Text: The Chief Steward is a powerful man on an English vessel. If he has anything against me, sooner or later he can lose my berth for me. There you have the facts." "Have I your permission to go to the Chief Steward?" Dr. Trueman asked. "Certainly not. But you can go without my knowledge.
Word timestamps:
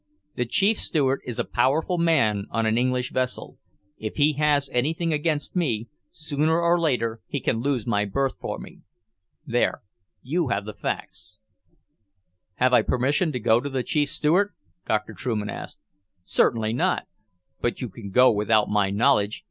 The 0.33 0.45
Chief 0.47 0.79
Steward 0.79 1.21
is 1.27 1.37
a 1.37 1.43
powerful 1.45 1.99
man 1.99 2.45
on 2.49 2.65
an 2.65 2.75
English 2.75 3.11
vessel. 3.11 3.59
If 3.99 4.15
he 4.15 4.33
has 4.33 4.67
anything 4.73 5.13
against 5.13 5.55
me, 5.55 5.89
sooner 6.09 6.59
or 6.59 6.79
later 6.79 7.21
he 7.27 7.39
can 7.39 7.57
lose 7.59 7.85
my 7.85 8.05
berth 8.05 8.33
for 8.41 8.57
me. 8.57 8.79
There 9.45 9.83
you 10.23 10.47
have 10.47 10.65
the 10.65 10.73
facts." 10.73 11.37
"Have 12.55 12.73
I 12.73 12.77
your 12.79 12.85
permission 12.85 13.31
to 13.31 13.39
go 13.39 13.61
to 13.61 13.69
the 13.69 13.83
Chief 13.83 14.09
Steward?" 14.09 14.53
Dr. 14.87 15.13
Trueman 15.13 15.51
asked. 15.51 15.77
"Certainly 16.23 16.73
not. 16.73 17.03
But 17.61 17.79
you 17.79 17.87
can 17.87 18.09
go 18.09 18.31
without 18.31 18.69
my 18.71 18.89
knowledge. 18.89 19.39